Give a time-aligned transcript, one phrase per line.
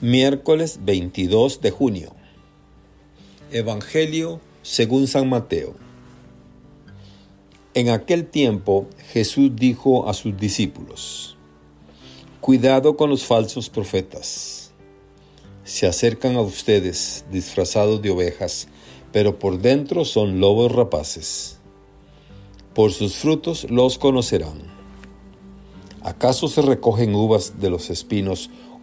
[0.00, 2.14] Miércoles 22 de junio.
[3.50, 5.74] Evangelio según San Mateo.
[7.74, 11.36] En aquel tiempo Jesús dijo a sus discípulos,
[12.40, 14.70] Cuidado con los falsos profetas.
[15.64, 18.68] Se acercan a ustedes disfrazados de ovejas,
[19.10, 21.58] pero por dentro son lobos rapaces.
[22.72, 24.62] Por sus frutos los conocerán.
[26.02, 28.48] ¿Acaso se recogen uvas de los espinos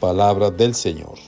[0.00, 1.18] Palabra del Señor.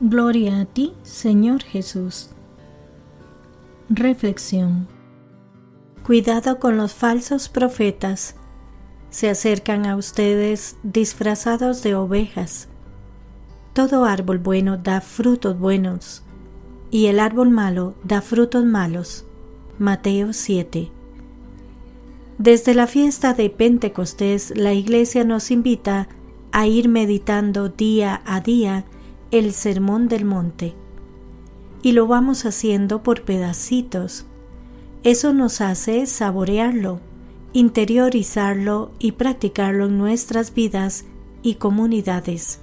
[0.00, 2.30] Gloria a ti, Señor Jesús.
[3.88, 4.88] Reflexión.
[6.04, 8.34] Cuidado con los falsos profetas.
[9.10, 12.66] Se acercan a ustedes disfrazados de ovejas.
[13.72, 16.24] Todo árbol bueno da frutos buenos,
[16.90, 19.26] y el árbol malo da frutos malos.
[19.78, 20.90] Mateo 7.
[22.40, 26.08] Desde la fiesta de Pentecostés, la Iglesia nos invita
[26.52, 28.86] a ir meditando día a día
[29.30, 30.74] el Sermón del Monte.
[31.82, 34.24] Y lo vamos haciendo por pedacitos.
[35.02, 37.00] Eso nos hace saborearlo,
[37.52, 41.04] interiorizarlo y practicarlo en nuestras vidas
[41.42, 42.60] y comunidades.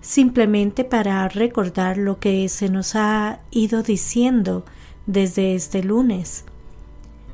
[0.00, 4.64] Simplemente para recordar lo que se nos ha ido diciendo
[5.04, 6.46] desde este lunes.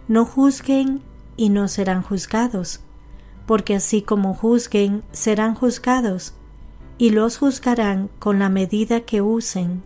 [0.08, 1.08] No juzguen
[1.40, 2.80] y no serán juzgados,
[3.46, 6.34] porque así como juzguen, serán juzgados,
[6.98, 9.82] y los juzgarán con la medida que usen.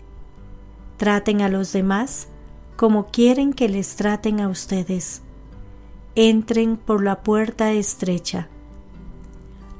[0.96, 2.26] Traten a los demás
[2.74, 5.22] como quieren que les traten a ustedes.
[6.16, 8.48] Entren por la puerta estrecha.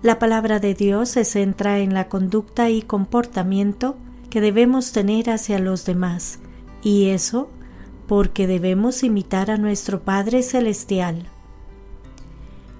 [0.01, 3.97] La palabra de Dios se centra en la conducta y comportamiento
[4.31, 6.39] que debemos tener hacia los demás,
[6.85, 7.51] y eso
[8.07, 11.34] porque debemos imitar a nuestro Padre Celestial.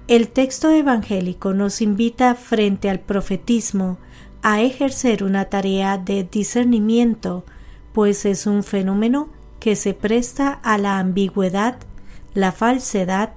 [0.07, 3.97] El texto evangélico nos invita frente al profetismo
[4.43, 7.43] a ejercer una tarea de discernimiento,
[7.91, 9.29] pues es un fenómeno
[9.59, 11.77] que se presta a la ambigüedad,
[12.35, 13.33] la falsedad,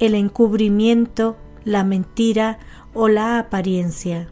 [0.00, 2.58] el encubrimiento, la mentira
[2.92, 4.28] o la apariencia.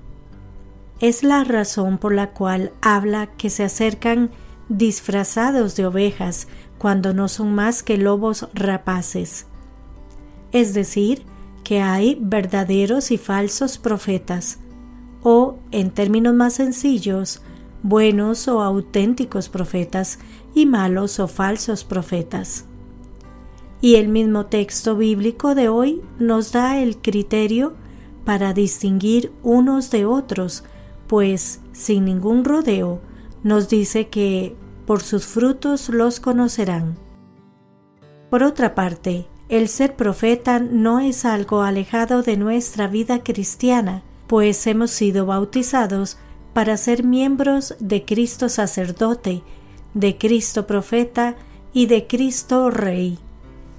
[1.01, 4.31] Es la razón por la cual habla que se acercan
[4.69, 6.47] disfrazados de ovejas
[6.77, 9.47] cuando no son más que lobos rapaces.
[10.53, 11.25] Es decir,
[11.65, 14.59] que hay verdaderos y falsos profetas,
[15.23, 17.43] o, en términos más sencillos,
[17.83, 20.19] buenos o auténticos profetas
[20.55, 22.67] y malos o falsos profetas.
[23.81, 27.75] Y el mismo texto bíblico de hoy nos da el criterio
[28.25, 30.65] para distinguir unos de otros,
[31.07, 33.01] pues, sin ningún rodeo,
[33.43, 34.55] nos dice que
[34.87, 36.97] por sus frutos los conocerán.
[38.29, 44.65] Por otra parte, el ser profeta no es algo alejado de nuestra vida cristiana, pues
[44.69, 46.19] hemos sido bautizados
[46.53, 49.43] para ser miembros de Cristo sacerdote,
[49.93, 51.35] de Cristo profeta
[51.73, 53.19] y de Cristo rey.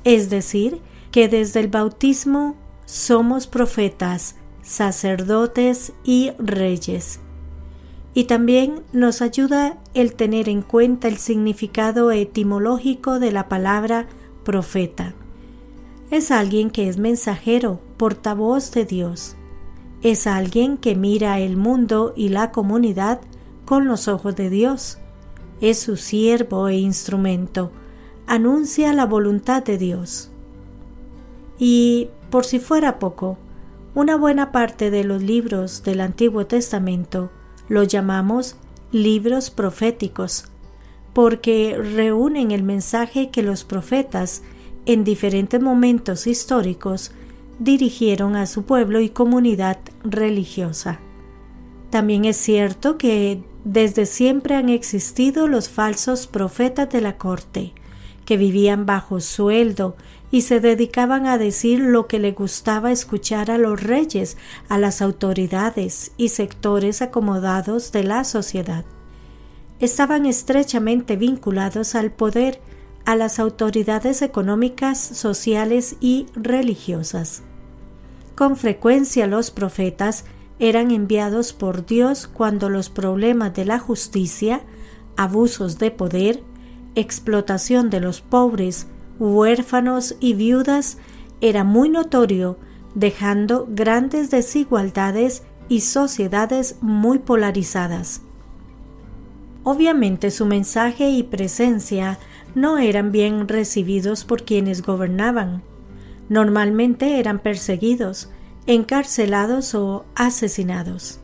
[0.04, 7.22] Es decir, que desde el bautismo somos profetas, sacerdotes y reyes.
[8.14, 14.08] Y también nos ayuda el tener en cuenta el significado etimológico de la palabra
[14.44, 15.16] profeta
[16.12, 19.38] es alguien que es mensajero, portavoz de Dios.
[20.04, 23.22] Es alguien que mira el mundo y la comunidad
[23.64, 24.98] con los ojos de Dios.
[25.62, 27.72] Es su siervo e instrumento.
[28.28, 30.32] Anuncia la voluntad de Dios.
[31.58, 33.38] Y, por si fuera poco,
[33.96, 37.32] una buena parte de los libros del Antiguo Testamento
[37.70, 38.58] lo llamamos
[38.92, 40.46] libros proféticos,
[41.14, 44.44] porque reúnen el mensaje que los profetas
[44.86, 47.12] en diferentes momentos históricos
[47.60, 51.00] dirigieron a su pueblo y comunidad religiosa.
[51.92, 57.74] También es cierto que desde siempre han existido los falsos profetas de la corte,
[58.26, 59.96] que vivían bajo sueldo
[60.32, 64.38] y se dedicaban a decir lo que le gustaba escuchar a los reyes,
[64.70, 68.86] a las autoridades y sectores acomodados de la sociedad.
[69.80, 72.62] Estaban estrechamente vinculados al poder
[73.06, 77.44] a las autoridades económicas, sociales y religiosas.
[78.36, 80.26] Con frecuencia los profetas
[80.60, 84.62] eran enviados por Dios cuando los problemas de la justicia,
[85.18, 86.44] abusos de poder,
[86.96, 88.88] explotación de los pobres,
[89.20, 90.98] huérfanos y viudas
[91.42, 92.58] era muy notorio,
[92.94, 98.22] dejando grandes desigualdades y sociedades muy polarizadas.
[99.64, 102.20] Obviamente su mensaje y presencia
[102.56, 105.64] no eran bien recibidos por quienes gobernaban.
[106.30, 108.30] Normalmente eran perseguidos,
[108.68, 111.20] encarcelados o asesinados.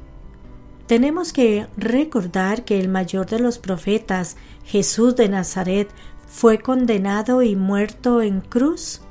[0.88, 5.90] Tenemos que recordar que el mayor de los profetas, Jesús de Nazaret,
[6.28, 9.02] fue condenado y muerto en cruz.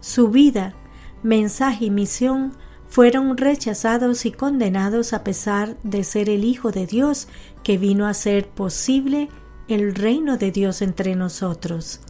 [0.00, 0.74] Su vida,
[1.22, 2.52] mensaje y misión
[2.88, 7.28] fueron rechazados y condenados a pesar de ser el Hijo de Dios
[7.62, 9.28] que vino a hacer posible
[9.68, 12.00] el reino de Dios entre nosotros.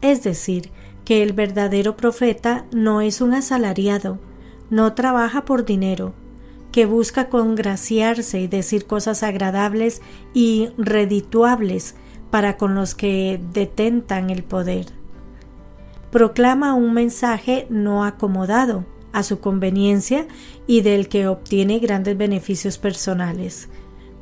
[0.00, 0.70] Es decir,
[1.04, 4.18] que el verdadero profeta no es un asalariado,
[4.70, 6.14] no trabaja por dinero,
[6.72, 10.02] que busca congraciarse y decir cosas agradables
[10.34, 11.94] y redituables
[12.30, 14.86] para con los que detentan el poder.
[16.10, 20.26] Proclama un mensaje no acomodado a su conveniencia
[20.66, 23.68] y del que obtiene grandes beneficios personales.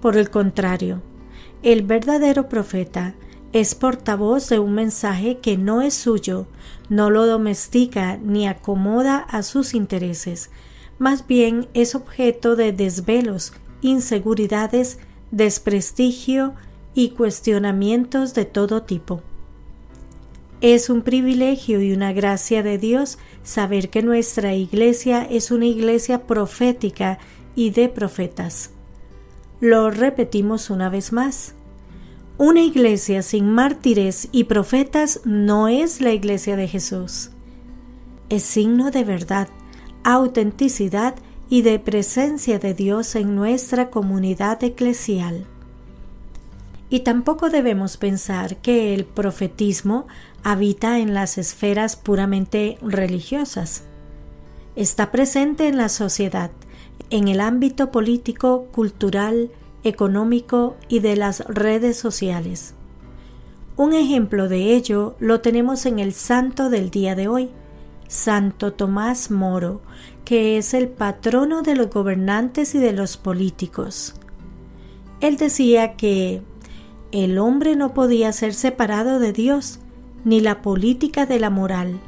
[0.00, 1.02] Por el contrario,
[1.64, 3.14] el verdadero profeta
[3.55, 6.46] es portavoz de un mensaje que no es suyo,
[6.90, 10.50] no lo domestica ni acomoda a sus intereses,
[10.99, 14.99] más bien es objeto de desvelos, inseguridades,
[15.31, 16.55] desprestigio
[16.94, 19.22] y cuestionamientos de todo tipo.
[20.61, 26.26] Es un privilegio y una gracia de Dios saber que nuestra iglesia es una iglesia
[26.26, 27.19] profética
[27.56, 28.74] y de profetas.
[29.60, 31.54] Lo repetimos una vez más.
[32.36, 37.30] Una iglesia sin mártires y profetas no es la iglesia de Jesús.
[38.28, 39.48] Es signo de verdad,
[40.02, 41.14] autenticidad
[41.48, 45.46] y de presencia de Dios en nuestra comunidad eclesial.
[46.90, 50.06] Y tampoco debemos pensar que el profetismo
[50.42, 53.84] habita en las esferas puramente religiosas.
[54.76, 56.50] Está presente en la sociedad,
[57.11, 59.50] en el ámbito político, cultural,
[59.85, 62.75] económico y de las redes sociales.
[63.76, 67.50] Un ejemplo de ello lo tenemos en el santo del día de hoy,
[68.08, 69.82] Santo Tomás Moro,
[70.25, 74.14] que es el patrono de los gobernantes y de los políticos.
[75.20, 76.43] Él decía que
[77.12, 79.81] el hombre no podía ser separado de Dios,
[80.25, 82.00] ni la política de la moral.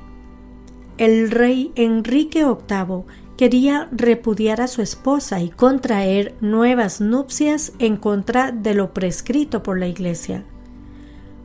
[0.99, 3.05] El rey Enrique VIII
[3.37, 9.79] quería repudiar a su esposa y contraer nuevas nupcias en contra de lo prescrito por
[9.79, 10.45] la Iglesia.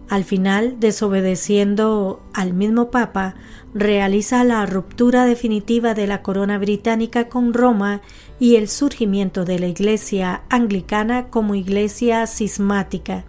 [0.09, 3.35] Al final, desobedeciendo al mismo Papa,
[3.73, 8.01] realiza la ruptura definitiva de la corona británica con Roma
[8.37, 13.23] y el surgimiento de la Iglesia anglicana como Iglesia cismática.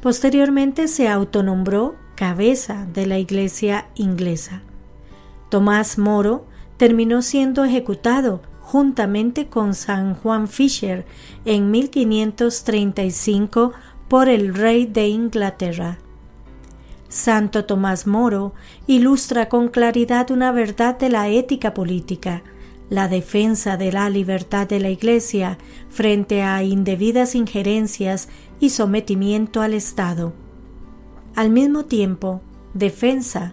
[0.00, 4.62] Posteriormente se autonombró cabeza de la Iglesia inglesa.
[5.50, 6.46] Tomás Moro
[6.80, 11.04] terminó siendo ejecutado juntamente con San Juan Fisher
[11.44, 13.72] en 1535
[14.08, 15.98] por el rey de Inglaterra.
[17.10, 18.54] Santo Tomás Moro
[18.86, 22.42] ilustra con claridad una verdad de la ética política,
[22.88, 25.58] la defensa de la libertad de la Iglesia
[25.90, 30.32] frente a indebidas injerencias y sometimiento al Estado.
[31.36, 32.40] Al mismo tiempo,
[32.72, 33.52] defensa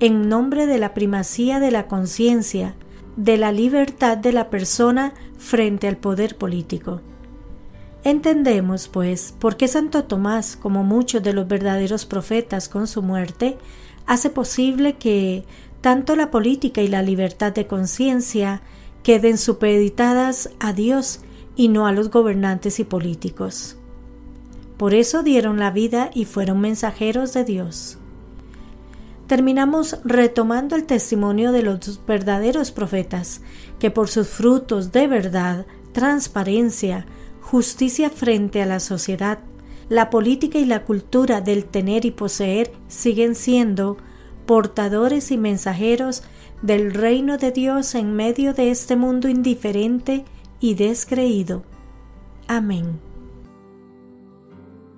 [0.00, 2.74] en nombre de la primacía de la conciencia,
[3.16, 7.00] de la libertad de la persona frente al poder político.
[8.04, 13.58] Entendemos, pues, por qué Santo Tomás, como muchos de los verdaderos profetas con su muerte,
[14.06, 15.44] hace posible que
[15.80, 18.62] tanto la política y la libertad de conciencia
[19.02, 21.20] queden supeditadas a Dios
[21.56, 23.76] y no a los gobernantes y políticos.
[24.76, 27.98] Por eso dieron la vida y fueron mensajeros de Dios
[29.28, 33.42] terminamos retomando el testimonio de los verdaderos profetas,
[33.78, 37.06] que por sus frutos de verdad, transparencia,
[37.40, 39.38] justicia frente a la sociedad,
[39.88, 43.98] la política y la cultura del tener y poseer siguen siendo
[44.46, 46.22] portadores y mensajeros
[46.62, 50.24] del reino de Dios en medio de este mundo indiferente
[50.58, 51.64] y descreído.
[52.48, 53.07] Amén.